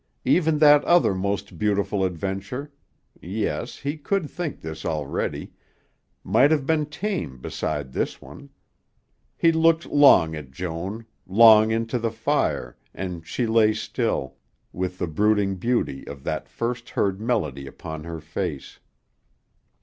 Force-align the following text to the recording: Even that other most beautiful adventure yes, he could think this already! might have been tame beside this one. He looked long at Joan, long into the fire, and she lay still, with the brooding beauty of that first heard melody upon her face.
Even 0.25 0.57
that 0.57 0.83
other 0.85 1.13
most 1.13 1.59
beautiful 1.59 2.03
adventure 2.03 2.71
yes, 3.21 3.77
he 3.77 3.99
could 3.99 4.27
think 4.31 4.59
this 4.59 4.83
already! 4.83 5.53
might 6.23 6.49
have 6.49 6.65
been 6.65 6.87
tame 6.87 7.37
beside 7.39 7.93
this 7.93 8.19
one. 8.19 8.49
He 9.37 9.51
looked 9.51 9.85
long 9.85 10.35
at 10.35 10.49
Joan, 10.49 11.05
long 11.27 11.69
into 11.69 11.99
the 11.99 12.09
fire, 12.09 12.77
and 12.95 13.27
she 13.27 13.45
lay 13.45 13.73
still, 13.75 14.37
with 14.73 14.97
the 14.97 15.05
brooding 15.05 15.57
beauty 15.57 16.07
of 16.07 16.23
that 16.23 16.49
first 16.49 16.89
heard 16.89 17.21
melody 17.21 17.67
upon 17.67 18.03
her 18.03 18.19
face. 18.19 18.79